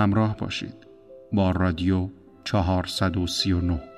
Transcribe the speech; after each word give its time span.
همراه 0.00 0.36
باشید 0.36 0.86
با 1.32 1.50
رادیو 1.50 2.08
439 2.44 3.89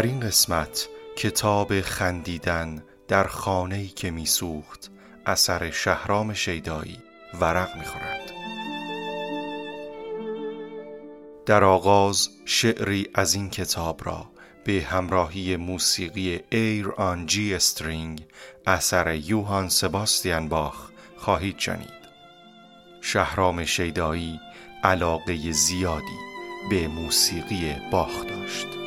در 0.00 0.06
این 0.06 0.20
قسمت 0.20 0.88
کتاب 1.16 1.80
خندیدن 1.80 2.84
در 3.08 3.24
خانه‌ای 3.24 3.86
که 3.86 4.10
میسوخت 4.10 4.90
اثر 5.26 5.70
شهرام 5.70 6.34
شیدایی 6.34 6.98
ورق 7.40 7.76
می‌خورد. 7.76 8.32
در 11.46 11.64
آغاز 11.64 12.28
شعری 12.44 13.08
از 13.14 13.34
این 13.34 13.50
کتاب 13.50 14.00
را 14.04 14.30
به 14.64 14.86
همراهی 14.90 15.56
موسیقی 15.56 16.40
ایر 16.50 16.90
آن 16.90 17.26
جی 17.26 17.54
استرینگ 17.54 18.26
اثر 18.66 19.14
یوهان 19.14 19.68
سباستیان 19.68 20.48
باخ 20.48 20.90
خواهید 21.16 21.58
شنید. 21.58 22.00
شهرام 23.00 23.64
شیدایی 23.64 24.40
علاقه 24.82 25.52
زیادی 25.52 26.18
به 26.70 26.88
موسیقی 26.88 27.76
باخ 27.92 28.26
داشت. 28.26 28.79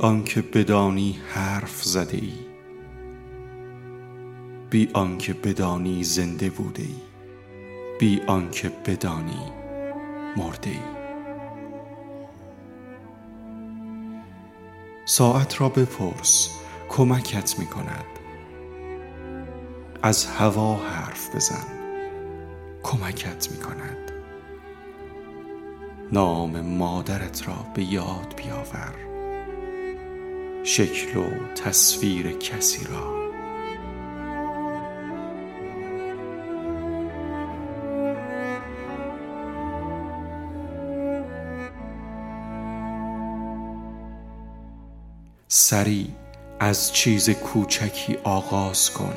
آنکه 0.00 0.42
بدانی 0.42 1.18
حرف 1.28 1.82
زده 1.82 2.16
ای. 2.16 2.32
بی 4.70 4.90
آنکه 4.92 5.32
بدانی 5.32 6.04
زنده 6.04 6.50
بوده 6.50 6.82
ای. 6.82 6.94
بی 8.00 8.20
آنکه 8.26 8.68
بدانی 8.68 9.52
مرده 10.36 10.70
ای. 10.70 10.96
ساعت 15.04 15.60
را 15.60 15.68
بپرس 15.68 16.50
کمکت 16.88 17.58
می 17.58 17.66
کند 17.66 18.04
از 20.02 20.26
هوا 20.26 20.76
حرف 20.76 21.36
بزن 21.36 21.66
کمکت 22.82 23.50
می 23.50 23.58
کند 23.58 24.12
نام 26.12 26.60
مادرت 26.60 27.48
را 27.48 27.66
به 27.74 27.84
یاد 27.84 28.34
بیاور. 28.36 29.15
شکل 30.68 31.16
و 31.16 31.30
تصویر 31.54 32.32
کسی 32.32 32.84
را. 32.84 33.26
سریع 45.48 46.06
از 46.60 46.92
چیز 46.92 47.30
کوچکی 47.30 48.16
آغاز 48.24 48.90
کن. 48.90 49.16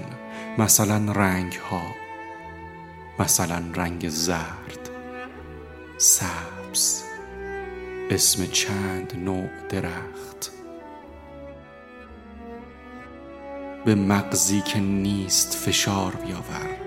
مثلا 0.57 1.11
رنگ 1.11 1.53
ها 1.53 1.83
مثلا 3.19 3.63
رنگ 3.75 4.09
زرد. 4.09 4.89
سبز. 5.97 7.03
اسم 8.09 8.45
چند 8.45 9.13
نوع 9.15 9.49
درخت. 9.69 10.38
به 13.85 13.95
مغزی 13.95 14.61
که 14.61 14.79
نیست 14.79 15.53
فشار 15.55 16.15
بیاور. 16.15 16.77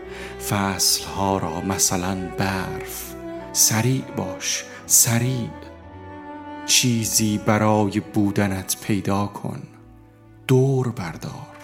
فصل 0.48 1.04
ها 1.04 1.38
را 1.38 1.60
مثلا 1.60 2.28
برف. 2.38 3.14
سریع 3.52 4.04
باش 4.16 4.64
سریع. 4.86 5.50
چیزی 6.66 7.38
برای 7.38 8.00
بودنت 8.00 8.76
پیدا 8.82 9.26
کن. 9.26 9.62
دور 10.46 10.88
بردار. 10.88 11.56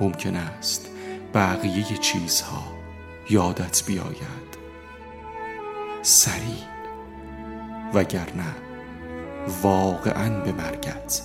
ممکن 0.00 0.36
است 0.36 0.88
بقیه 1.34 1.98
چیزها 1.98 2.62
یادت 3.30 3.84
بیاید. 3.86 4.50
سریع. 6.02 6.70
وگرنه 7.94 8.54
واقعا 9.62 10.40
به 10.40 10.52
مرگت 10.52 11.22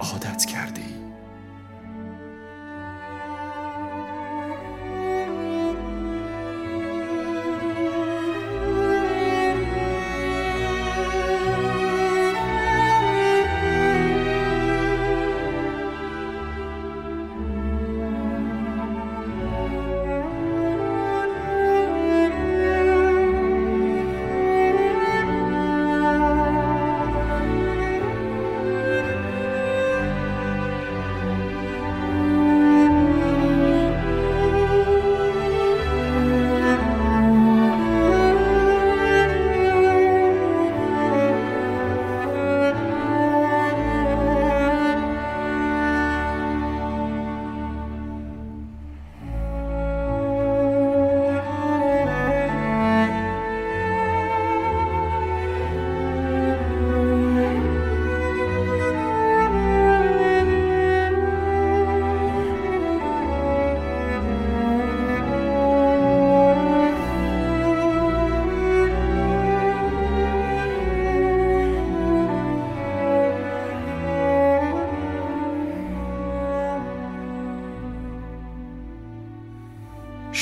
عادت 0.00 0.44
کرده 0.44 0.80
ای 0.80 1.07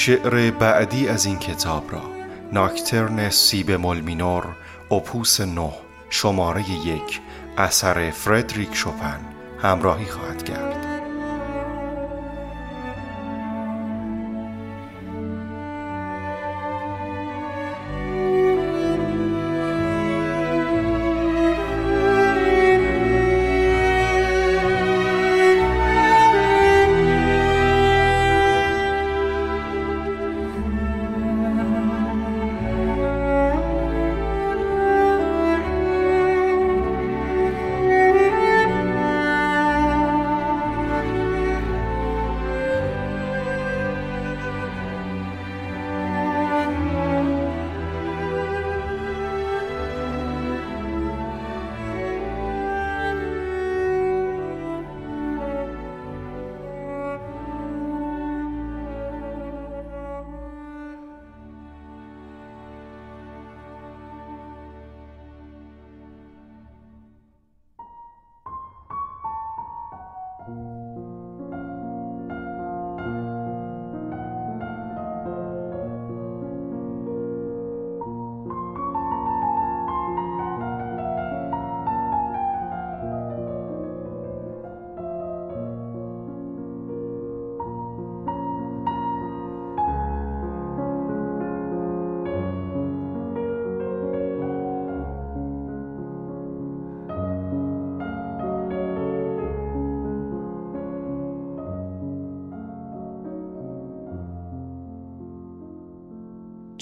شعر 0.07 0.51
بعدی 0.51 1.09
از 1.09 1.27
این 1.27 1.39
کتاب 1.39 1.93
را. 1.93 2.03
ناکترن 2.53 3.31
سیب 3.31 3.71
مولمینور 3.71 4.45
اپوس 4.91 5.41
نه 5.41 5.73
شماره 6.11 6.71
یک 6.71 7.21
اثر 7.59 8.11
فردریک 8.11 8.75
شوپن 8.75 9.21
همراهی 9.63 10.05
خواهد 10.05 10.45
کرد. 10.45 10.86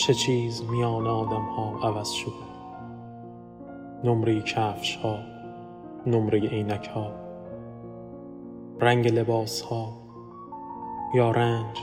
چه 0.05 0.15
چیز 0.15 0.62
میان 0.71 1.06
آدم 1.06 1.43
ها 1.43 1.79
عوض 1.83 2.11
شده؟ 2.11 2.33
نمره 4.05 4.43
کفش 4.43 4.97
ها 4.97 5.19
نمره 6.06 6.49
عینک 6.49 6.87
ها 6.87 7.12
رنگ 8.81 9.09
لباس 9.09 9.62
ها 9.62 9.93
یا 11.15 11.31
رنج 11.31 11.77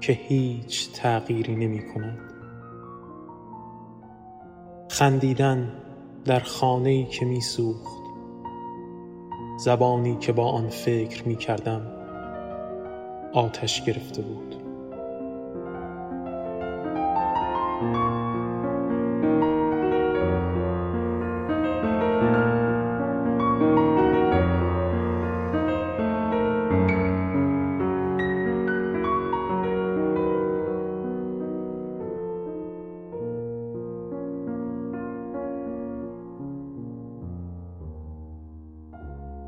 که 0.00 0.12
هیچ 0.12 0.92
تغییری 0.92 1.56
نمی 1.56 1.94
کند 1.94 2.18
خندیدن 4.88 5.72
در 6.24 6.40
خانه 6.40 7.04
که 7.04 7.26
می 7.26 7.40
سوخت 7.40 8.02
زبانی 9.58 10.16
که 10.16 10.32
با 10.32 10.50
آن 10.50 10.68
فکر 10.68 11.28
می 11.28 11.36
کردم 11.36 11.86
آتش 13.32 13.84
گرفته 13.84 14.22
بود. 14.22 14.59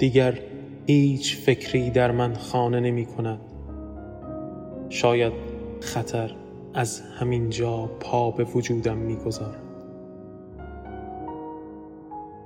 دیگر 0.03 0.39
هیچ 0.87 1.37
فکری 1.37 1.91
در 1.91 2.11
من 2.11 2.35
خانه 2.35 2.81
نمی 2.81 3.07
کند. 3.07 3.41
شاید 4.89 5.33
خطر 5.81 6.35
از 6.75 7.01
همین 7.01 7.51
جا 7.51 7.87
پا 7.87 8.31
به 8.31 8.45
وجودم 8.45 8.97
می 8.99 9.17
گذارد. 9.17 9.63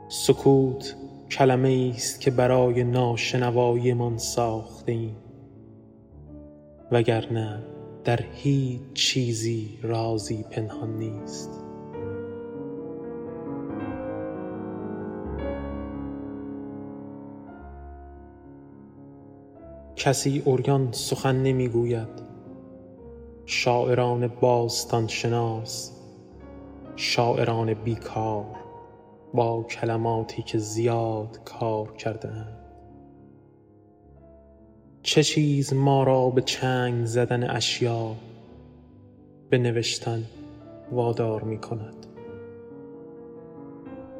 سکوت 0.08 0.96
کلمه 1.30 1.92
است 1.94 2.20
که 2.20 2.30
برای 2.30 2.84
من 3.94 4.18
ساخته 4.18 4.92
ایم. 4.92 5.16
وگرنه 6.92 7.62
در 8.04 8.20
هیچ 8.34 8.80
چیزی 8.94 9.78
رازی 9.82 10.44
پنهان 10.50 10.98
نیست. 10.98 11.65
کسی 20.06 20.42
اوریان 20.44 20.88
سخن 20.92 21.36
نمی‌گوید. 21.36 22.08
شاعران 23.46 24.28
باستان 24.28 25.06
شناس 25.06 25.92
شاعران 26.96 27.74
بیکار 27.74 28.44
با 29.34 29.62
کلماتی 29.62 30.42
که 30.42 30.58
زیاد 30.58 31.40
کار 31.44 31.92
کرده 31.92 32.28
اند 32.28 32.58
چه 35.02 35.22
چیز 35.22 35.72
ما 35.72 36.04
را 36.04 36.30
به 36.30 36.40
چنگ 36.42 37.04
زدن 37.04 37.50
اشیا 37.50 38.14
به 39.50 39.58
نوشتن 39.58 40.24
وادار 40.92 41.42
می 41.42 41.58
کند 41.58 42.06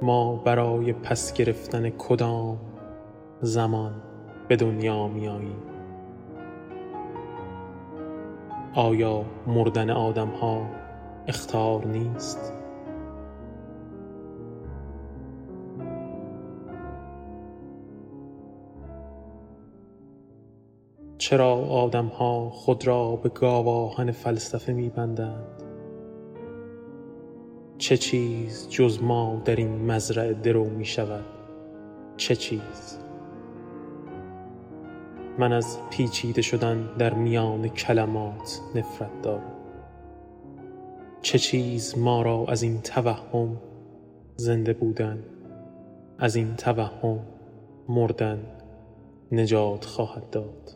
ما 0.02 0.36
برای 0.36 0.92
پس 0.92 1.32
گرفتن 1.32 1.90
کدام 1.90 2.58
زمان 3.42 4.02
به 4.48 4.56
دنیا 4.56 5.08
می 5.08 5.28
آیا 8.76 9.24
مردن 9.46 9.90
آدم 9.90 10.28
ها 10.28 10.66
اختار 11.26 11.86
نیست؟ 11.86 12.52
چرا 21.18 21.54
آدم 21.54 22.06
ها 22.06 22.50
خود 22.50 22.86
را 22.86 23.16
به 23.16 23.28
گاواهن 23.28 24.10
فلسفه 24.10 24.72
می 24.72 24.88
بندند؟ 24.88 25.62
چه 27.78 27.96
چیز 27.96 28.68
جز 28.70 29.02
ما 29.02 29.42
در 29.44 29.56
این 29.56 29.90
مزرعه 29.90 30.32
درو 30.32 30.64
می 30.64 30.84
شود؟ 30.84 31.24
چه 32.16 32.36
چیز؟ 32.36 33.05
من 35.38 35.52
از 35.52 35.78
پیچیده 35.90 36.42
شدن 36.42 36.88
در 36.98 37.14
میان 37.14 37.68
کلمات 37.68 38.60
نفرت 38.74 39.22
دارم. 39.22 39.52
چه 41.22 41.38
چیز 41.38 41.98
ما 41.98 42.22
را 42.22 42.44
از 42.48 42.62
این 42.62 42.80
توهم 42.80 43.56
زنده 44.36 44.72
بودن 44.72 45.18
از 46.18 46.36
این 46.36 46.56
توهم 46.56 47.18
مردن 47.88 48.38
نجات 49.32 49.84
خواهد 49.84 50.30
داد؟ 50.30 50.72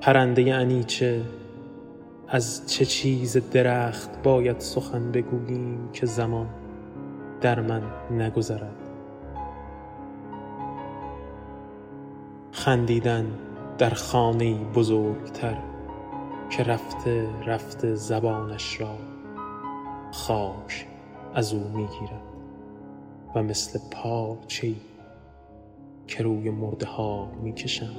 پرنده 0.00 0.54
انیچه 0.54 1.22
از 2.28 2.66
چه 2.66 2.84
چیز 2.84 3.50
درخت 3.50 4.22
باید 4.22 4.60
سخن 4.60 5.12
بگوییم 5.12 5.88
که 5.92 6.06
زمان 6.06 6.46
در 7.40 7.60
من 7.60 7.82
نگذرد؟ 8.10 8.85
خندیدن 12.56 13.38
در 13.78 13.90
خانه 13.90 14.54
بزرگتر 14.54 15.58
که 16.50 16.62
رفته 16.62 17.28
رفته 17.46 17.94
زبانش 17.94 18.80
را 18.80 18.98
خاک 20.12 20.86
از 21.34 21.54
او 21.54 21.68
می‌گیرد 21.68 22.22
و 23.34 23.42
مثل 23.42 23.78
پارچه 23.90 24.74
که 26.06 26.22
روی 26.22 26.50
مرده 26.50 26.86
ها 26.86 27.30
می‌کشند 27.42 27.96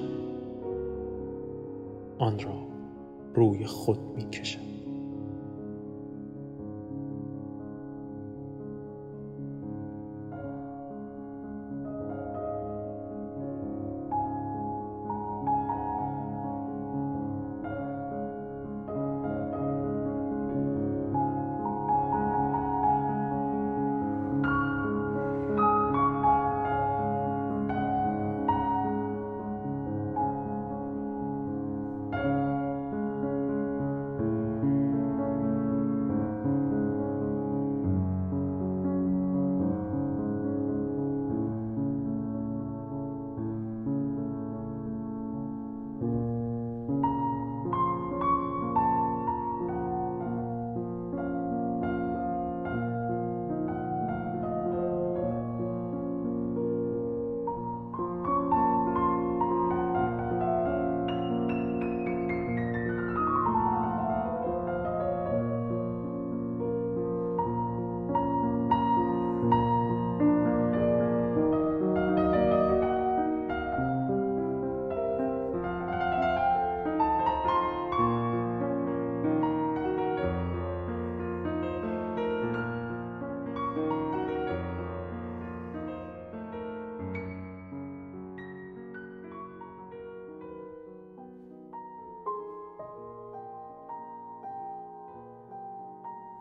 آن 2.19 2.39
را 2.39 2.67
روی 3.35 3.65
خود 3.65 3.99
می 4.15 4.27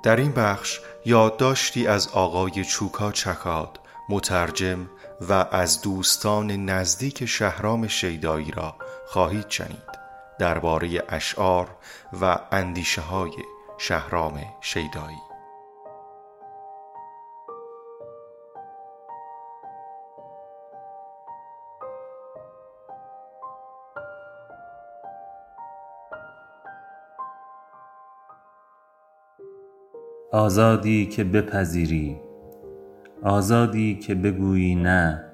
در 0.06 0.16
این 0.16 0.32
بخش 0.32 0.80
یادداشتی 1.04 1.86
از 1.86 2.08
آقای 2.08 2.64
چوکا 2.64 3.12
چکاد 3.12 3.80
مترجم 4.08 4.90
و 5.28 5.32
از 5.32 5.82
دوستان 5.82 6.50
نزدیک 6.50 7.26
شهرام 7.26 7.88
شیدایی 7.88 8.50
را 8.50 8.74
خواهید 9.06 9.50
شنید. 9.50 9.98
درباره 10.38 11.02
اشعار 11.08 11.68
و 12.20 12.38
اندیشه 12.52 13.00
های 13.00 13.32
شهرام 13.78 14.40
شیدایی. 14.60 15.25
آزادی 30.36 31.06
که 31.06 31.24
بپذیری 31.24 32.16
آزادی 33.22 33.94
که 33.94 34.14
بگویی 34.14 34.74
نه 34.74 35.24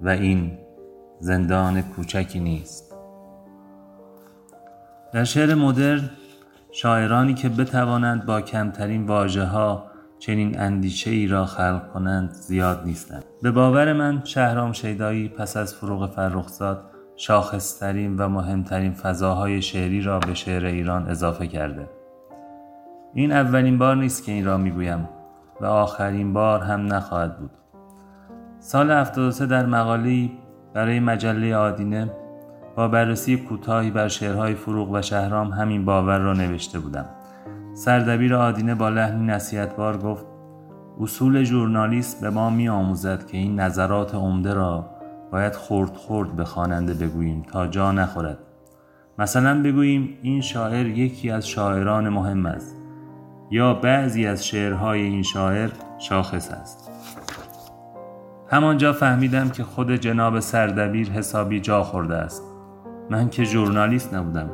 و 0.00 0.08
این 0.08 0.58
زندان 1.20 1.82
کوچکی 1.82 2.40
نیست. 2.40 2.94
در 5.12 5.24
شعر 5.24 5.54
مدرن 5.54 6.10
شاعرانی 6.72 7.34
که 7.34 7.48
بتوانند 7.48 8.26
با 8.26 8.40
کمترین 8.40 9.06
واژه 9.06 9.44
ها 9.44 9.84
چنین 10.18 10.60
اندیشه 10.60 11.10
ای 11.10 11.26
را 11.26 11.46
خلق 11.46 11.92
کنند 11.92 12.32
زیاد 12.32 12.82
نیستند. 12.84 13.24
به 13.42 13.50
باور 13.50 13.92
من 13.92 14.22
شهرام 14.24 14.72
شیدایی 14.72 15.28
پس 15.28 15.56
از 15.56 15.74
فروغ 15.74 16.10
فرخزاد 16.10 16.90
شاخصترین 17.16 18.16
و 18.16 18.28
مهمترین 18.28 18.92
فضاهای 18.92 19.62
شعری 19.62 20.02
را 20.02 20.18
به 20.18 20.34
شعر 20.34 20.66
ایران 20.66 21.08
اضافه 21.08 21.46
کرده. 21.46 21.95
این 23.16 23.32
اولین 23.32 23.78
بار 23.78 23.96
نیست 23.96 24.24
که 24.24 24.32
این 24.32 24.44
را 24.44 24.56
می‌گویم 24.56 25.08
و 25.60 25.66
آخرین 25.66 26.32
بار 26.32 26.60
هم 26.60 26.94
نخواهد 26.94 27.38
بود. 27.38 27.50
سال 28.58 28.90
73 28.90 29.46
در 29.46 29.66
مقاله 29.66 30.30
برای 30.74 31.00
مجله 31.00 31.56
آدینه 31.56 32.10
با 32.76 32.88
بررسی 32.88 33.36
کوتاهی 33.36 33.90
بر 33.90 34.08
شعرهای 34.08 34.54
فروغ 34.54 34.90
و 34.90 35.02
شهرام 35.02 35.50
همین 35.50 35.84
باور 35.84 36.18
را 36.18 36.32
نوشته 36.32 36.78
بودم. 36.78 37.06
سردبیر 37.74 38.34
آدینه 38.34 38.74
با 38.74 38.88
لحنی 38.88 39.26
نصیحتبار 39.26 39.98
گفت 39.98 40.26
اصول 41.00 41.42
ژورنالیست 41.42 42.20
به 42.20 42.30
ما 42.30 42.50
می 42.50 42.68
آموزد 42.68 43.26
که 43.26 43.36
این 43.36 43.60
نظرات 43.60 44.14
عمده 44.14 44.54
را 44.54 44.90
باید 45.32 45.54
خورد 45.54 45.96
خورد 45.96 46.36
به 46.36 46.44
خواننده 46.44 46.94
بگوییم 46.94 47.42
تا 47.42 47.66
جا 47.66 47.92
نخورد. 47.92 48.38
مثلا 49.18 49.62
بگوییم 49.62 50.18
این 50.22 50.40
شاعر 50.40 50.86
یکی 50.86 51.30
از 51.30 51.48
شاعران 51.48 52.08
مهم 52.08 52.46
است. 52.46 52.85
یا 53.50 53.74
بعضی 53.74 54.26
از 54.26 54.46
شعرهای 54.46 55.02
این 55.02 55.22
شاعر 55.22 55.70
شاخص 55.98 56.50
است. 56.50 56.90
همانجا 58.50 58.92
فهمیدم 58.92 59.48
که 59.48 59.64
خود 59.64 59.90
جناب 59.90 60.40
سردبیر 60.40 61.10
حسابی 61.10 61.60
جا 61.60 61.82
خورده 61.82 62.14
است. 62.14 62.42
من 63.10 63.30
که 63.30 63.44
ژورنالیست 63.44 64.14
نبودم. 64.14 64.50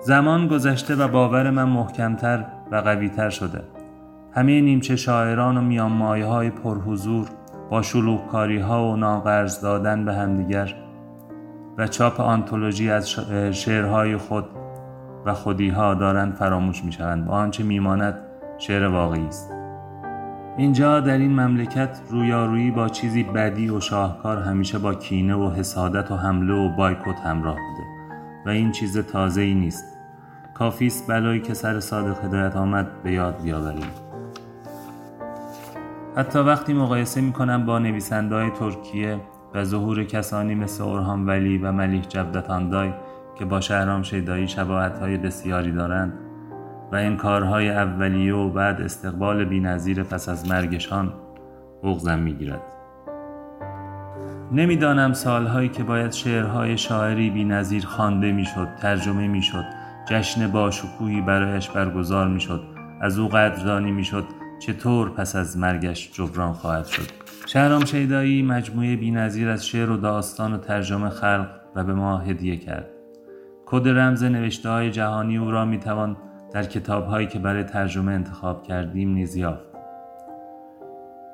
زمان 0.00 0.48
گذشته 0.48 0.96
و 0.96 1.08
باور 1.08 1.50
من 1.50 1.68
محکمتر 1.68 2.44
و 2.72 2.76
قویتر 2.76 3.30
شده. 3.30 3.62
همه 4.34 4.60
نیمچه 4.60 4.96
شاعران 4.96 5.56
و 5.56 5.60
میانمایه 5.60 6.26
های 6.26 6.50
پرحضور 6.50 7.28
با 7.70 7.82
شلوغکاری 7.82 8.58
ها 8.58 8.92
و 8.92 8.96
ناقرض 8.96 9.60
دادن 9.60 10.04
به 10.04 10.14
همدیگر 10.14 10.74
و 11.78 11.86
چاپ 11.86 12.20
آنتولوژی 12.20 12.90
از 12.90 13.08
شعرهای 13.52 14.16
خود 14.16 14.44
و 15.26 15.34
خودیها 15.34 15.94
دارند 15.94 16.34
فراموش 16.34 16.84
می 16.84 16.92
شوند 16.92 17.26
با 17.26 17.32
آنچه 17.32 17.64
میماند 17.64 18.14
شعر 18.58 18.86
واقعی 18.86 19.26
است. 19.26 19.52
اینجا 20.56 21.00
در 21.00 21.18
این 21.18 21.40
مملکت 21.40 22.00
رویارویی 22.10 22.70
با 22.70 22.88
چیزی 22.88 23.22
بدی 23.22 23.68
و 23.70 23.80
شاهکار 23.80 24.38
همیشه 24.38 24.78
با 24.78 24.94
کینه 24.94 25.34
و 25.34 25.50
حسادت 25.50 26.10
و 26.10 26.16
حمله 26.16 26.54
و 26.54 26.76
بایکوت 26.76 27.20
همراه 27.20 27.56
بوده 27.56 27.88
و 28.46 28.48
این 28.48 28.72
چیز 28.72 28.98
تازه 28.98 29.40
ای 29.40 29.54
نیست 29.54 29.84
کافیست 30.54 31.10
بلایی 31.10 31.40
که 31.40 31.54
سر 31.54 31.80
صادق 31.80 32.24
هدایت 32.24 32.56
آمد 32.56 33.02
به 33.02 33.12
یاد 33.12 33.42
بیاوریم. 33.42 33.90
حتی 36.16 36.38
وقتی 36.38 36.74
مقایسه 36.74 37.20
می 37.20 37.32
کنم 37.32 37.66
با 37.66 37.78
نویسنده 37.78 38.34
های 38.34 38.50
ترکیه 38.50 39.20
و 39.54 39.64
ظهور 39.64 40.04
کسانی 40.04 40.54
مثل 40.54 40.84
اورهان 40.84 41.26
ولی 41.26 41.58
و 41.58 41.72
ملیح 41.72 42.02
جبدتاندای 42.02 42.92
که 43.38 43.44
با 43.44 43.60
شهرام 43.60 44.02
شیدایی 44.02 44.48
شباهت 44.48 44.98
های 44.98 45.16
بسیاری 45.16 45.72
دارند 45.72 46.12
و 46.92 46.96
این 46.96 47.16
کارهای 47.16 47.70
اولیه 47.70 48.34
و 48.34 48.50
بعد 48.50 48.80
استقبال 48.80 49.44
بینظیر 49.44 50.02
پس 50.02 50.28
از 50.28 50.48
مرگشان 50.48 51.12
بغزم 51.82 52.18
می‌گیرد. 52.18 52.62
نمی‌دانم 54.52 55.12
سالهایی 55.12 55.68
که 55.68 55.82
باید 55.82 56.12
شعرهای 56.12 56.78
شاعری 56.78 57.30
بینظیر 57.30 57.86
خوانده 57.86 58.32
می‌شد 58.32 58.68
ترجمه 58.82 59.28
می‌شد 59.28 59.64
جشن 60.08 60.52
باشکوهی 60.52 61.20
برایش 61.20 61.70
برگزار 61.70 62.28
می‌شد 62.28 62.62
از 63.00 63.18
او 63.18 63.28
قدردانی 63.28 63.92
می‌شد 63.92 64.24
چطور 64.66 65.10
پس 65.10 65.36
از 65.36 65.58
مرگش 65.58 66.12
جبران 66.12 66.52
خواهد 66.52 66.86
شد. 66.86 67.06
شهرام 67.46 67.84
شیدایی 67.84 68.42
مجموعه 68.42 68.96
بینظیر 68.96 69.48
از 69.48 69.66
شعر 69.66 69.90
و 69.90 69.96
داستان 69.96 70.54
و 70.54 70.56
ترجمه 70.56 71.08
خلق 71.08 71.48
و 71.76 71.84
به 71.84 71.94
ما 71.94 72.18
هدیه 72.18 72.56
کرد. 72.56 72.90
کد 73.72 73.88
رمز 73.88 74.24
نوشته 74.24 74.68
های 74.68 74.90
جهانی 74.90 75.36
او 75.36 75.50
را 75.50 75.64
می 75.64 75.78
توان 75.78 76.16
در 76.52 76.62
کتاب 76.62 77.06
هایی 77.06 77.26
که 77.26 77.38
برای 77.38 77.64
ترجمه 77.64 78.12
انتخاب 78.12 78.62
کردیم 78.62 79.12
نیز 79.12 79.36
یافت. 79.36 79.66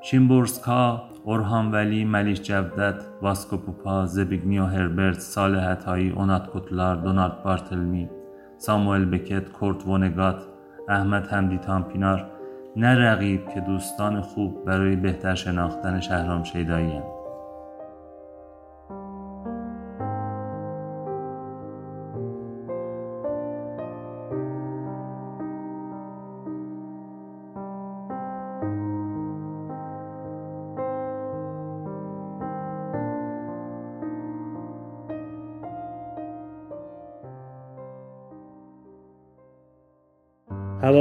شیمبورسکا، 0.02 1.02
اورهان 1.24 1.70
ولی، 1.70 2.04
ملیش 2.04 2.42
جودت، 2.42 3.04
واسکو 3.22 3.56
پوپا، 3.56 4.06
زبیگنیو 4.06 4.64
هربرت، 4.64 5.20
سال 5.20 5.56
هتایی، 5.56 6.10
اونات 6.10 6.46
کوتلار، 6.46 6.96
دونالد 6.96 7.42
بارتلمی، 7.42 8.10
ساموئل 8.58 9.04
بکت، 9.04 9.48
کورت 9.48 9.86
ونگات، 9.86 10.42
احمد 10.88 11.26
همدی 11.26 11.58
تامپینار 11.58 12.30
نه 12.76 12.94
رقیب 12.94 13.48
که 13.48 13.60
دوستان 13.60 14.20
خوب 14.20 14.64
برای 14.64 14.96
بهتر 14.96 15.34
شناختن 15.34 16.00
شهرام 16.00 16.44
شیدایی 16.44 17.00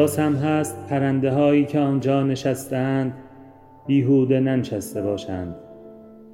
حواسم 0.07 0.35
هست 0.35 0.87
پرنده 0.89 1.31
هایی 1.31 1.65
که 1.65 1.79
آنجا 1.79 2.23
نشستند 2.23 3.13
بیهوده 3.87 4.39
ننشسته 4.39 5.01
باشند. 5.01 5.55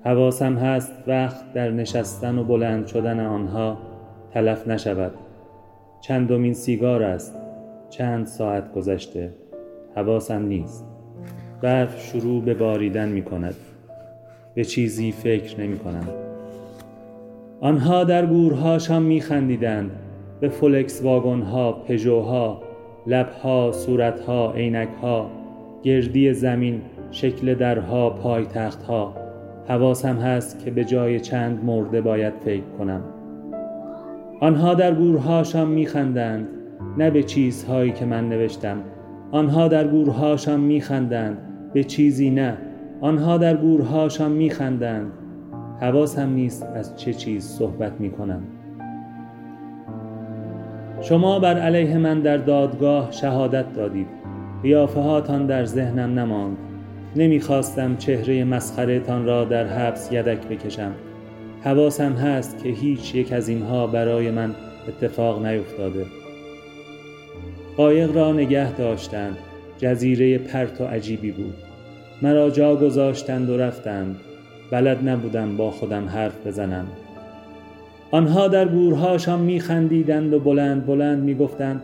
حواسم 0.04 0.56
هست 0.56 0.92
وقت 1.08 1.54
در 1.54 1.72
نشستن 1.72 2.38
و 2.38 2.44
بلند 2.44 2.88
شدن 2.88 3.20
آنها 3.20 3.78
تلف 4.32 4.68
نشود. 4.68 5.12
چندمین 6.02 6.54
سیگار 6.54 7.04
است. 7.04 7.36
چند 7.90 8.26
ساعت 8.26 8.74
گذشته. 8.74 9.30
حواسم 9.96 10.46
نیست. 10.46 10.86
برف 11.62 12.06
شروع 12.06 12.44
به 12.44 12.54
باریدن 12.54 13.10
می 13.10 13.24
کند 13.24 13.56
به 14.56 14.64
چیزی 14.64 15.12
فکر 15.12 15.62
نمی 15.62 15.80
کنم 15.80 16.08
آنها 17.62 18.04
در 18.04 18.26
گورهاشان 18.26 19.04
می 19.04 19.22
خندیدند 19.22 19.92
به 20.40 20.50
فولکس 20.50 21.04
واگن 21.04 21.42
ها 21.42 21.72
پژوها 21.72 22.73
لبها 23.08 23.72
صورتها 23.72 24.54
عینکها 24.54 25.30
گردی 25.84 26.34
زمین 26.34 26.82
شکل 27.12 27.56
درها 27.56 28.10
پایتختها. 28.10 29.14
حواسم 29.68 30.16
هست 30.16 30.66
که 30.66 30.72
به 30.72 30.84
جای 30.84 31.20
چند 31.20 31.66
مرده 31.66 32.02
باید 32.02 32.34
فکر 32.46 32.70
کنم. 32.78 33.02
آنها 34.42 34.74
در 34.74 34.94
گورهاشان 34.94 35.68
میخندند 35.68 36.48
نه 36.98 37.10
به 37.10 37.24
چیزهایی 37.24 37.92
که 37.92 38.06
من 38.06 38.30
نوشتم. 38.30 38.78
آنها 39.32 39.68
در 39.68 39.88
گورهاشان 39.88 40.60
میخندند 40.60 41.38
به 41.74 41.84
چیزی 41.84 42.30
نه. 42.30 42.58
آنها 43.02 43.38
در 43.38 43.58
گورهاشان 43.58 44.32
میخندند. 44.32 45.12
حواسم 45.80 46.30
نیست 46.30 46.64
از 46.76 46.96
چه 46.96 47.14
چیز 47.14 47.44
صحبت 47.44 47.92
می‌کنم. 48.00 48.42
شما 51.04 51.40
بر 51.40 51.60
علیه 51.60 51.98
من 51.98 52.20
در 52.20 52.38
دادگاه 52.38 53.12
شهادت 53.12 53.74
دادید. 53.74 54.08
قیافه 54.64 55.00
هاتان 55.00 55.46
در 55.46 55.66
ذهنم 55.66 56.20
نماند. 56.20 56.58
نمی‌خواستم 57.16 57.98
چهره 57.98 58.44
مسخره 58.44 59.00
تان 59.00 59.26
را 59.26 59.46
در 59.46 59.68
حبس 59.68 60.12
یدک 60.12 60.48
بکشم. 60.48 60.92
حواسم 61.62 62.14
هست 62.14 62.64
که 62.64 62.70
هیچ 62.70 63.16
یک 63.16 63.34
از 63.34 63.50
اینها 63.50 63.88
برای 63.88 64.32
من 64.32 64.56
اتفاق 64.88 65.46
نیفتاده. 65.46 66.06
قایق 67.78 68.16
را 68.16 68.34
نگه 68.34 68.72
داشتند. 68.72 69.38
جزیره 69.78 70.38
پرت 70.38 70.82
و 70.82 70.86
عجیبی 70.86 71.32
بود. 71.32 71.54
مرا 72.22 72.50
جا 72.50 72.76
گذاشتند 72.76 73.50
و 73.50 73.58
رفتند. 73.58 74.16
بلد 74.72 75.10
نبودم 75.10 75.58
با 75.58 75.72
خودم 75.72 76.06
حرف 76.06 76.48
بزنم. 76.48 76.88
آنها 78.14 78.48
در 78.48 78.68
گورهاشان 78.68 79.40
میخندیدند 79.40 80.34
و 80.34 80.40
بلند 80.40 80.86
بلند 80.86 81.24
می‌گفتند 81.24 81.82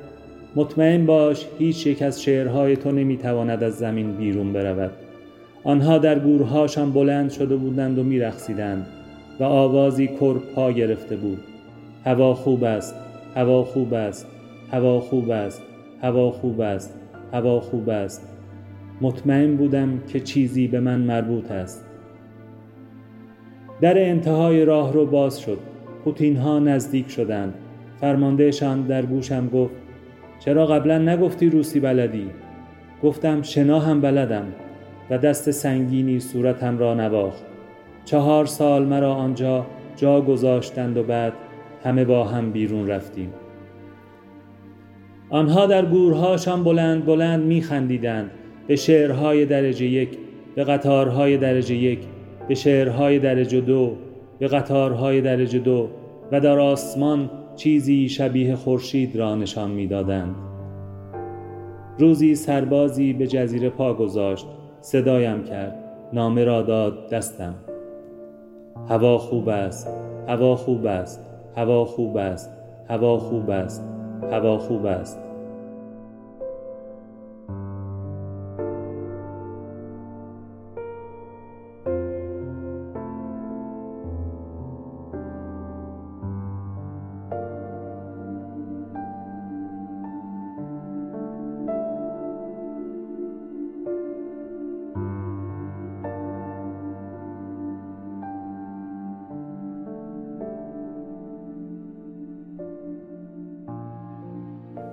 مطمئن 0.56 1.06
باش 1.06 1.46
هیچ 1.60 1.88
یک 1.88 2.02
از 2.02 2.24
شعرهای 2.24 2.76
تو 2.76 2.92
نمی‌تواند 2.92 3.64
از 3.64 3.74
زمین 3.74 4.12
بیرون 4.12 4.54
برود. 4.54 4.92
آنها 5.64 5.98
در 5.98 6.20
گورهاشان 6.20 6.92
بلند 6.92 7.30
شده 7.30 7.56
بودند 7.56 8.00
و 8.00 8.04
میرقصیدند 8.04 8.88
و 9.40 9.44
آوازی 9.44 10.08
کرب 10.08 10.42
پا 10.56 10.72
گرفته 10.72 11.16
بود. 11.16 11.40
هوا 12.06 12.34
خوب 12.34 12.64
است 12.64 12.96
هوا 13.36 13.64
خوب 13.64 13.94
است 13.94 14.28
هوا 14.72 15.00
خوب 15.00 15.30
است 15.30 15.62
هوا 16.02 16.32
خوب 16.32 16.62
است 16.62 16.94
هوا 17.34 17.60
خوب 17.60 17.90
است. 17.90 18.28
مطمئن 19.02 19.56
بودم 19.56 20.00
که 20.08 20.20
چیزی 20.20 20.68
به 20.68 20.80
من 20.80 21.00
مربوط 21.00 21.52
است. 21.52 21.86
در 23.82 24.10
انتهای 24.10 24.66
راه 24.66 24.94
رو 24.94 25.06
باز 25.06 25.40
شد. 25.40 25.58
پوتین 26.04 26.38
ها 26.38 26.60
نزدیک 26.60 27.10
شدند. 27.10 27.54
فرماندهشان 28.02 28.82
در 28.82 29.06
گوشم 29.06 29.50
گفت 29.50 29.76
چرا 30.40 30.66
قبلا 30.66 30.98
نگفتی 30.98 31.50
روسی 31.50 31.80
بلدی؟ 31.80 32.30
گفتم 33.04 33.42
شنا 33.42 33.80
هم 33.80 34.02
بلدم 34.02 34.46
و 35.10 35.18
دست 35.18 35.52
سنگینی 35.52 36.20
صورتم 36.20 36.78
را 36.78 36.94
نواخت. 36.94 37.44
چهار 38.06 38.46
سال 38.46 38.86
مرا 38.86 39.14
آنجا 39.14 39.66
جا 39.96 40.22
گذاشتند 40.22 40.98
و 40.98 41.04
بعد 41.04 41.34
همه 41.84 42.06
با 42.06 42.24
هم 42.24 42.52
بیرون 42.52 42.88
رفتیم. 42.88 43.34
آنها 45.30 45.66
در 45.66 45.86
گورهاشان 45.86 46.64
بلند 46.64 47.06
بلند 47.06 47.44
می 47.44 47.62
خندیدند. 47.62 48.32
به 48.68 48.76
شعرهای 48.76 49.46
درجه 49.46 49.86
یک 49.86 50.10
به 50.56 50.64
قطارهای 50.64 51.38
درجه 51.38 51.76
یک 51.76 52.00
به 52.48 52.56
شعرهای 52.56 53.20
درجه 53.20 53.62
دو 53.62 53.98
به 54.40 54.48
قطارهای 54.48 55.22
درجه 55.22 55.60
دو 55.60 55.88
و 56.32 56.40
در 56.40 56.60
آسمان 56.60 57.30
چیزی 57.56 58.10
شبیه 58.10 58.56
خورشید 58.56 59.16
را 59.16 59.36
نشان 59.36 59.72
می‌دادند. 59.72 60.36
روزی 62.00 62.36
سربازی 62.36 63.14
به 63.14 63.28
جزیره 63.28 63.70
پا 63.70 63.94
گذاشت. 63.94 64.48
صدایم 64.82 65.44
کرد. 65.44 65.76
نامه 66.14 66.44
را 66.44 66.62
داد 66.62 67.10
دستم. 67.10 67.56
هوا 68.90 69.18
خوب 69.18 69.50
است. 69.50 69.88
هوا 70.28 70.56
خوب 70.56 70.86
است. 70.86 71.26
هوا 71.56 71.86
خوب 71.86 72.18
است. 72.18 72.50
هوا 72.90 73.18
خوب 73.18 73.50
است. 73.50 73.84
هوا 74.32 74.58
خوب 74.58 74.86
است. 74.86 75.29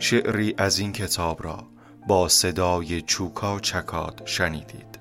شعری 0.09 0.55
از 0.59 0.79
این 0.79 0.93
کتاب 0.93 1.43
را 1.45 1.67
با 2.09 2.29
صدای 2.29 3.03
چوکا 3.03 3.61
چکاد 3.61 4.23
شنیدید 4.25 4.99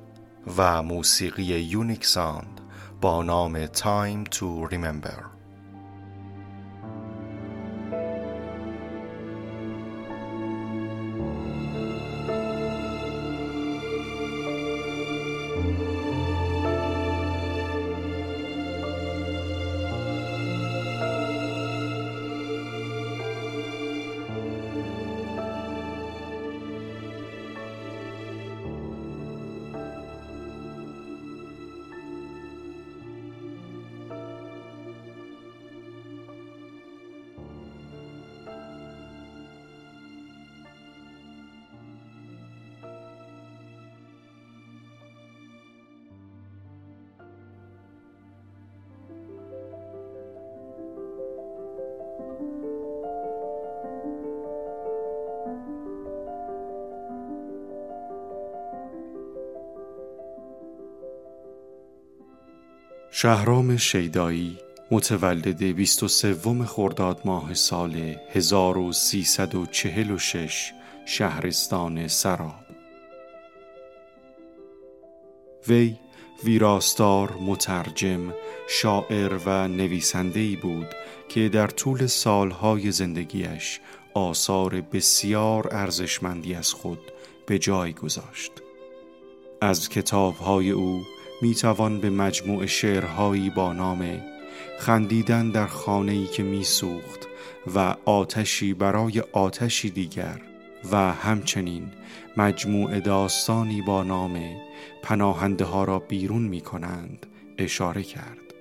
و 0.58 0.82
موسیقی 0.82 1.44
یونیک 1.44 2.06
ساند 2.06 2.62
با 3.02 3.24
نام 3.24 3.65
Time 3.65 4.30
to 4.36 4.72
Remember. 4.72 5.35
شهرام 63.26 63.78
شیدایی 63.78 64.58
متولد 64.92 65.64
23 65.64 66.66
خرداد 66.66 67.22
ماه 67.26 67.54
سال 67.54 68.16
1346 68.34 70.72
شهرستان 71.06 72.08
سراب. 72.08 72.66
وی 75.68 75.96
ویراستار 76.44 77.38
مترجم 77.42 78.34
شاعر 78.70 79.40
و 79.46 79.68
نویسنده‌ای 79.68 80.56
بود 80.56 80.88
که 81.30 81.50
در 81.50 81.68
طول 81.68 82.08
سالهای 82.08 82.92
زندگیش 82.92 83.80
آثار 84.14 84.82
بسیار 84.82 85.68
ارزشمندی 85.72 86.56
از 86.56 86.74
خود 86.74 87.00
به 87.48 87.60
جای 87.60 87.94
گذاشت. 87.94 88.52
از 89.62 89.90
کتابهای 89.90 90.72
او 90.72 91.02
می 91.46 91.56
توان 91.56 92.00
به 92.00 92.10
مجموع 92.10 92.66
شعرهایی 92.66 93.50
با 93.50 93.74
نام 93.74 94.22
خندیدن 94.80 95.50
در 95.50 95.68
خانه‌ای 95.68 96.26
که 96.26 96.44
میسوخت 96.44 97.28
و 97.76 97.96
آتشی 98.06 98.74
برای 98.74 99.24
آتشی 99.32 99.90
دیگر 99.90 100.42
و 100.92 101.14
همچنین 101.14 101.92
مجموع 102.38 103.00
داستانی 103.00 103.82
با 103.82 104.04
نام 104.04 104.42
پناهنده 105.04 105.66
ها 105.66 105.84
را 105.84 106.00
بیرون 106.00 106.42
می 106.42 106.62
کنند 106.62 107.26
اشاره 107.58 108.04
کرد. 108.04 108.54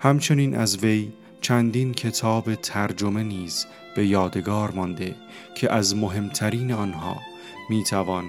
همچنین 0.00 0.56
از 0.56 0.78
وی 0.78 1.12
چندین 1.40 1.94
کتاب 1.94 2.54
ترجمه 2.54 3.22
نیز 3.22 3.66
به 3.96 4.06
یادگار 4.06 4.70
مانده 4.70 5.14
که 5.54 5.72
از 5.72 5.96
مهمترین 5.96 6.72
آنها 6.72 7.33
می 7.68 7.84
توان 7.84 8.24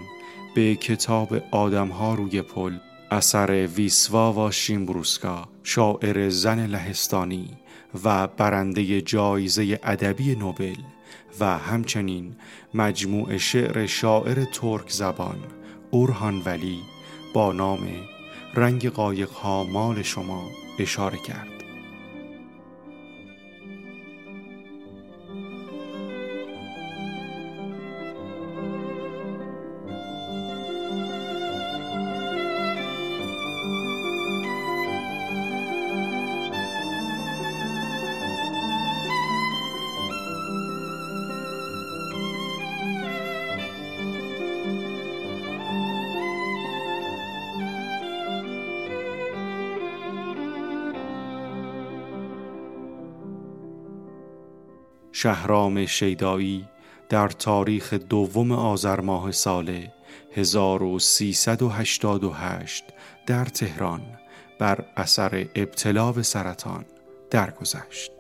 به 0.56 0.76
کتاب 0.76 1.42
آدمها 1.52 2.14
روی 2.14 2.42
پل 2.42 2.78
اثر 3.12 3.68
ویسوا 3.68 4.34
و 4.34 4.52
شیمبروسکا 4.52 5.48
شاعر 5.64 6.30
زن 6.30 6.66
لهستانی 6.66 7.50
و 8.04 8.28
برنده 8.28 9.02
جایزه 9.02 9.80
ادبی 9.84 10.36
نوبل 10.36 10.76
و 11.40 11.58
همچنین 11.58 12.36
مجموع 12.74 13.38
شعر 13.38 13.86
شاعر 13.86 14.46
ترک 14.46 14.90
زبان 14.90 15.40
اورهان 15.92 16.42
ولی 16.46 16.80
با 17.34 17.54
نام 17.54 17.88
رنگ 18.54 18.90
قایق 18.90 19.30
ها 19.30 19.64
مال 19.64 20.02
شما 20.02 20.52
اشاره 20.80 21.18
کرد. 21.18 21.55
شهرام 55.26 55.86
شیدایی 55.86 56.68
در 57.10 57.28
تاریخ 57.28 57.94
دوم 57.94 58.52
آذر 58.52 59.00
ماه 59.00 59.32
سال 59.32 59.88
1388 60.36 62.84
در 63.26 63.46
تهران 63.46 64.02
بر 64.60 64.86
اثر 64.98 65.48
ابتلا 65.56 66.12
به 66.12 66.24
سرطان 66.24 66.86
درگذشت. 67.30 68.12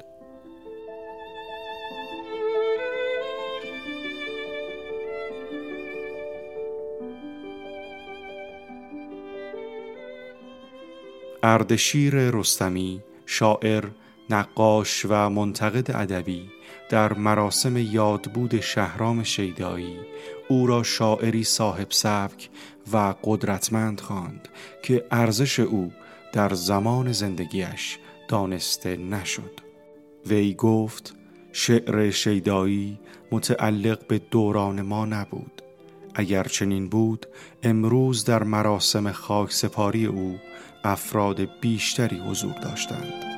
اردشیر 11.43 12.15
رستمی 12.15 13.01
شاعر 13.25 13.85
نقاش 14.29 15.05
و 15.09 15.29
منتقد 15.29 15.91
ادبی 15.91 16.54
در 16.89 17.13
مراسم 17.13 17.77
یادبود 17.77 18.59
شهرام 18.59 19.23
شیدایی. 19.23 19.97
او 20.47 20.67
را 20.67 20.83
شاعری 20.83 21.43
صاحب 21.43 21.87
سبک 21.89 22.49
و 22.93 23.13
قدرتمند 23.23 23.99
خواند 23.99 24.47
که 24.83 25.05
ارزش 25.11 25.59
او 25.59 25.91
در 26.33 26.53
زمان 26.53 27.11
زندگیش 27.11 27.97
دانسته 28.27 28.97
نشد. 28.97 29.59
وی 30.25 30.53
گفت 30.53 31.15
شعر 31.51 32.09
شیدایی 32.09 32.99
متعلق 33.31 34.07
به 34.07 34.21
دوران 34.31 34.81
ما 34.81 35.05
نبود. 35.05 35.61
اگر 36.15 36.43
چنین 36.43 36.89
بود 36.89 37.25
امروز 37.63 38.25
در 38.25 38.43
مراسم 38.43 39.11
خاک 39.11 39.51
سپاری 39.51 40.05
او 40.05 40.39
افراد 40.83 41.59
بیشتری 41.61 42.19
حضور 42.19 42.53
داشتند. 42.53 43.34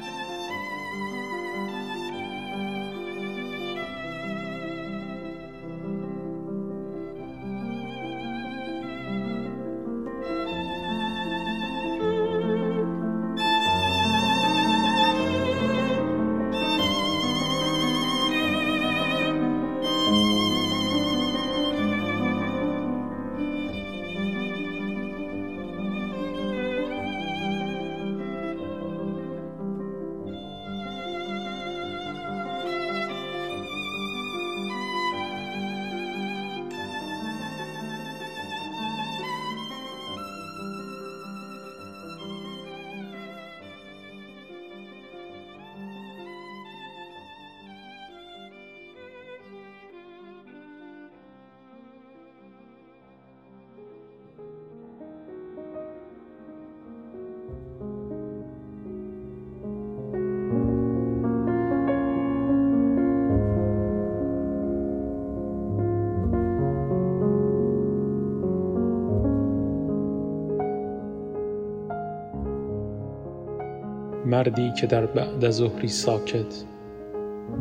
مردی 74.38 74.72
که 74.72 74.88
در 74.88 75.06
بعد 75.06 75.50
ظهری 75.50 75.88
ساکت 75.88 76.64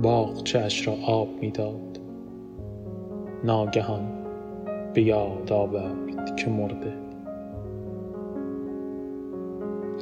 باغچه 0.03 0.59
اش 0.59 0.89
را 0.89 0.95
آب 1.07 1.29
می‌داد. 1.41 2.01
ناگهان 3.45 4.09
به 4.95 5.03
یاد 5.03 5.53
آورد 5.53 6.37
که 6.37 6.51
مرده. 6.51 6.93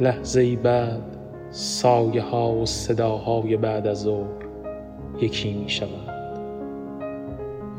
لحظه 0.00 0.40
ای 0.40 0.56
بعد 0.56 1.02
سایه 1.50 2.22
ها 2.22 2.54
و 2.54 2.66
صداهای 2.66 3.56
بعد 3.56 3.86
از 3.86 4.02
ظهر 4.02 4.44
یکی 5.20 5.54
می 5.54 5.68
شود 5.68 6.08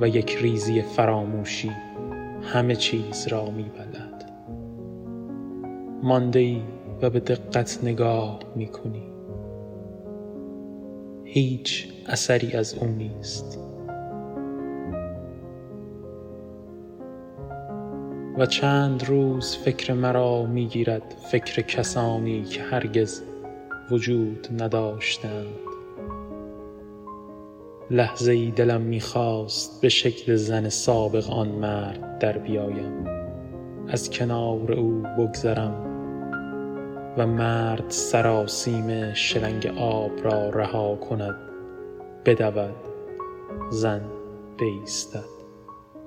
و 0.01 0.07
یک 0.07 0.37
ریزی 0.41 0.81
فراموشی 0.81 1.71
همه 2.41 2.75
چیز 2.75 3.27
را 3.27 3.45
می 3.45 3.63
بلد 3.63 4.31
مانده 6.03 6.39
ای 6.39 6.61
و 7.05 7.09
به 7.09 7.19
دقت 7.19 7.79
نگاه 7.83 8.39
می 8.55 8.67
کنی 8.67 9.03
هیچ 11.23 11.87
اثری 12.07 12.53
از 12.53 12.73
او 12.73 12.87
نیست. 12.87 13.59
و 18.37 18.45
چند 18.45 19.03
روز 19.03 19.57
فکر 19.57 19.93
مرا 19.93 20.45
می‌گیرد 20.45 21.15
فکر 21.31 21.61
کسانی 21.61 22.43
که 22.43 22.61
هرگز 22.61 23.21
وجود 23.91 24.47
نداشتند. 24.61 25.55
لحظه 27.91 28.31
ای 28.31 28.51
دلم 28.51 28.81
می‌خواست 28.81 29.81
به 29.81 29.89
شکل 29.89 30.35
زن 30.35 30.69
سابق 30.69 31.29
آن 31.29 31.47
مرد 31.47 32.19
در 32.19 32.37
بیایم. 32.37 33.05
از 33.87 34.09
کنار 34.09 34.71
او 34.71 35.03
بگذرم. 35.17 35.94
و 37.17 37.27
مرد 37.27 37.89
سراسیم 37.89 39.13
شلنگ 39.13 39.67
آب 39.77 40.11
را 40.23 40.49
رها 40.49 40.95
کند. 40.95 41.35
بدود 42.25 42.75
زن 43.69 44.01
بیستد. 44.57 45.35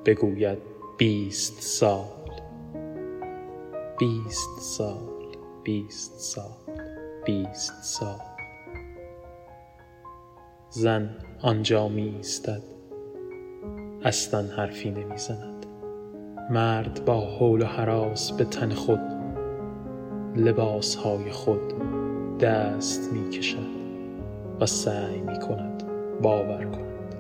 بگوید 0.05 0.59
بیست 0.99 1.63
سال. 1.63 2.05
بیست 3.99 4.61
سال 4.61 4.99
بیست 5.63 6.21
سال 6.21 6.77
بیست 7.27 7.83
سال. 7.83 8.21
زن 10.71 11.11
آنجا 11.43 11.89
می 11.89 12.03
ایستد 12.03 12.63
اصلا 14.05 14.43
حرفی 14.43 14.91
نمی‌زند. 14.91 15.67
مرد 16.51 17.05
با 17.05 17.21
حول 17.21 17.63
و 17.63 17.67
حراس 17.67 18.33
به 18.33 18.45
تن 18.45 18.75
خود 18.75 19.18
لباسهای 20.37 21.31
خود 21.31 21.61
دست 22.39 23.13
می 23.13 23.31
کشد 23.31 23.79
و 24.61 24.67
سعی 24.67 25.21
می 25.21 25.39
کند 25.39 25.83
باور 26.23 26.65
کنند 26.65 27.15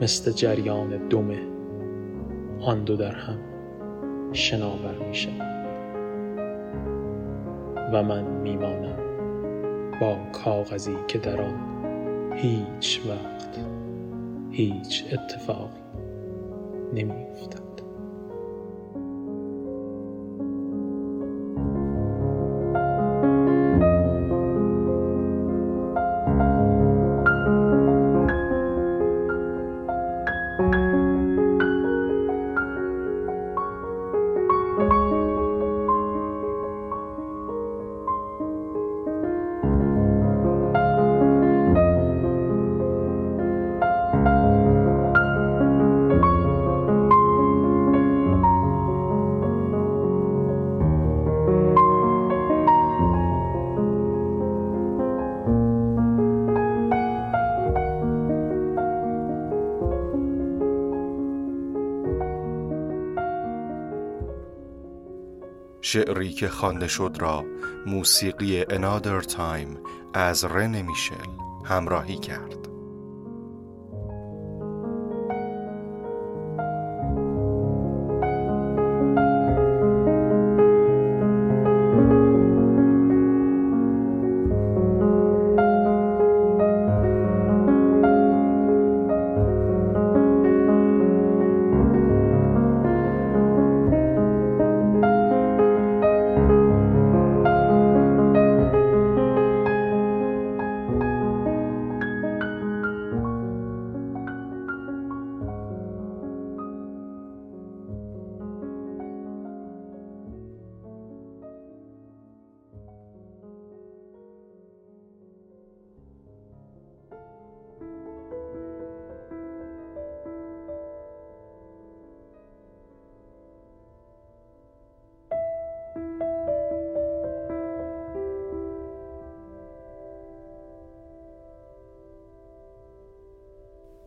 مثل 0.00 0.32
جریان 0.32 1.08
دم 1.08 1.30
آن 2.60 2.84
دو 2.84 2.96
در 2.96 3.14
هم 3.14 3.38
شناور 4.32 4.94
می 5.08 5.14
شود 5.14 5.52
و 7.92 8.02
من 8.02 8.24
میمانم 8.24 8.96
با 10.00 10.16
کاغذی 10.32 10.96
که 11.08 11.18
در 11.18 11.42
آن 11.42 11.72
هیچ 12.36 13.00
وقت 13.08 13.58
هیچ 14.50 15.04
اتفاقی 15.12 15.82
نمیافتد. 16.94 17.61
شعری 65.92 66.32
که 66.32 66.48
خوانده 66.48 66.88
شد 66.88 67.16
را 67.20 67.44
موسیقی 67.86 68.62
Another 68.64 69.24
Time 69.24 69.78
از 70.14 70.44
رن 70.44 70.82
میشل 70.82 71.30
همراهی 71.64 72.16
کرد. 72.16 72.61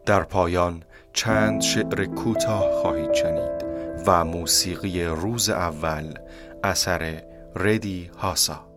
در 0.05 0.23
پایان 0.23 0.83
چند 1.13 1.61
شعر 1.61 2.05
کوتاه 2.05 2.71
خواهید 2.81 3.13
شنید 3.13 3.65
و 4.07 4.25
موسیقی 4.25 5.05
روز 5.05 5.49
اول 5.49 6.13
اثر 6.63 7.23
ردی 7.55 8.11
هاسا. 8.17 8.74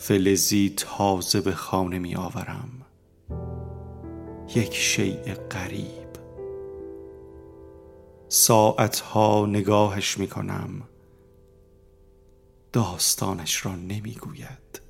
فلزی 0.00 0.74
تازه 0.76 1.40
به 1.40 1.52
خانه 1.52 1.98
می 1.98 2.16
آورم. 2.16 2.86
یک 4.54 4.74
شیء 4.74 5.34
غریب. 5.34 6.08
ساعتها 8.28 9.46
نگاهش 9.46 10.18
می 10.18 10.28
کنم. 10.28 10.82
داستانش 12.72 13.66
را 13.66 13.76
نمی 13.76 14.14
گوید. 14.14 14.80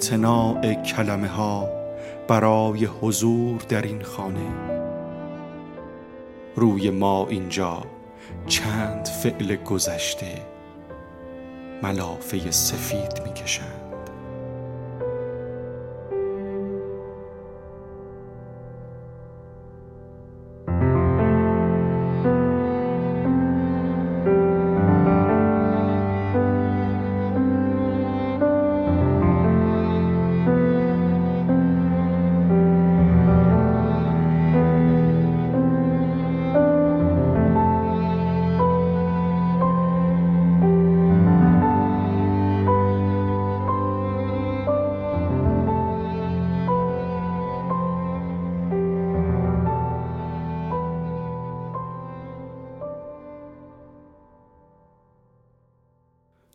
امتناع 0.00 0.74
کلمه 0.74 1.28
ها 1.28 1.68
برای 2.28 2.84
حضور 2.84 3.62
در 3.68 3.82
این 3.82 4.02
خانه. 4.02 4.50
روی 6.56 6.90
ما 6.90 7.26
اینجا 7.28 7.82
چند 8.46 9.04
فعل 9.04 9.56
گذشته 9.56 10.34
ملافه 11.82 12.50
سفید 12.50 13.22
می‌کشند. 13.24 13.79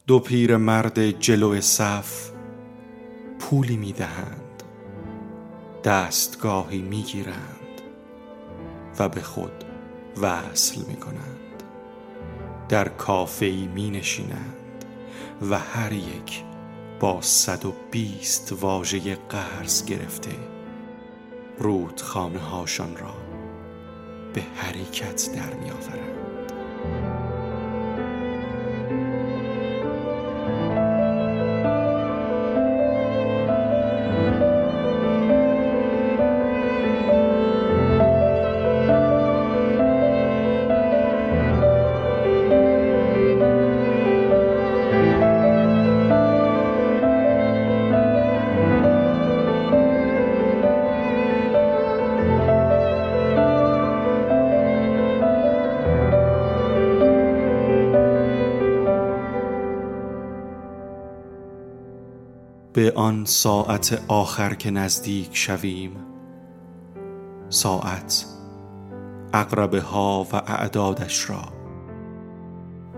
دو 0.08 0.20
پیر 0.20 0.58
مرد 0.58 1.20
جلو 1.20 1.62
صف 1.62 2.30
پولی 3.40 3.78
می‌دهند 3.78 4.64
دستگاهی 5.84 6.82
می‌گیرند 6.82 7.82
و 9.00 9.10
به 9.10 9.22
خود 9.22 9.64
وصل 10.22 10.82
می 10.88 10.96
کنند 10.96 11.64
در 12.70 12.88
کافه 12.88 13.52
می 13.76 13.90
نشینند 13.90 14.86
و 15.50 15.60
هر 15.60 15.94
یک 15.94 16.44
با 17.00 17.22
صد 17.22 17.66
و 17.66 17.74
بیست 17.92 18.54
واژه 18.62 19.16
قرض 19.16 19.86
گرفته 19.86 20.36
رودخانه 21.60 22.40
هاشان 22.40 22.98
را 22.98 23.16
به 24.34 24.42
حرکت 24.56 25.30
در 25.36 25.54
می 25.54 25.72
آورند. 25.72 26.15
آن 62.96 63.26
ساعت 63.26 64.02
آخر 64.08 64.54
که 64.54 64.72
نزدیک 64.72 65.30
شویم. 65.38 65.92
ساعت 67.50 68.26
اقربه 69.34 69.82
ها 69.82 70.28
و 70.32 70.36
اعدادش 70.36 71.30
را 71.30 71.42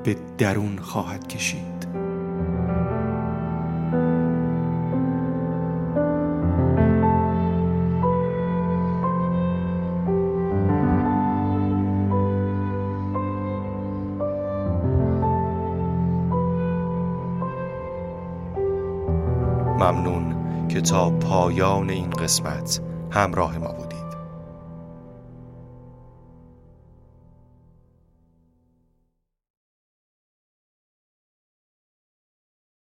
به 0.04 0.18
درون 0.38 0.80
خواهد 0.80 1.28
کشید. 1.28 1.87
تا 20.90 21.10
پایان 21.10 21.90
این 21.90 22.10
قسمت 22.10 22.82
همراه 23.12 23.58
ما 23.58 23.72
بودید. 23.74 24.07